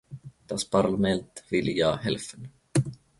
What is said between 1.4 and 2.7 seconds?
will ja helfen.